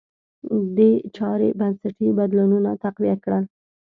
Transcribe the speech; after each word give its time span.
دې 0.75 0.91
چارې 1.15 1.47
بنسټي 1.59 2.07
بدلونونه 2.17 2.69
تقویه 2.83 3.15
کړل. 3.23 3.43